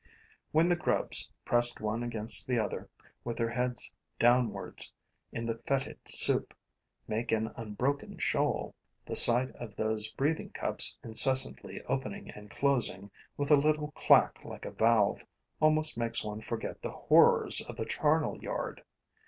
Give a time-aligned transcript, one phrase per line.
[0.51, 2.89] When the grubs, pressed one against the other,
[3.23, 4.91] with their heads downwards
[5.31, 6.55] in the fetid soup,
[7.07, 8.73] make an unbroken shoal,
[9.05, 14.65] the sight of those breathing cups incessantly opening and closing, with a little clack like
[14.65, 15.23] a valve,
[15.59, 18.83] almost makes one forget the horrors of the charnel yard.